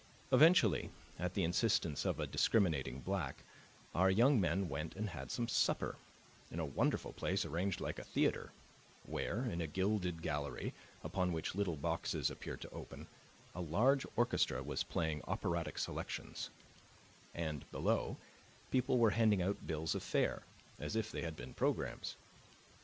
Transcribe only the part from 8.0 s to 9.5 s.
theater, where,